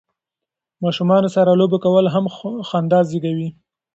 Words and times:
ماشومانو 0.83 1.29
سره 1.35 1.51
لوبې 1.59 1.77
کول 1.85 2.05
هم 2.15 2.25
خندا 2.69 2.99
زیږوي. 3.09 3.49